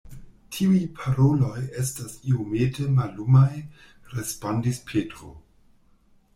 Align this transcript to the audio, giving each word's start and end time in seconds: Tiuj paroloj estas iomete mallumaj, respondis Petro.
Tiuj 0.53 0.79
paroloj 0.99 1.59
estas 1.83 2.15
iomete 2.33 2.87
mallumaj, 2.97 3.53
respondis 4.17 4.85
Petro. 4.91 5.35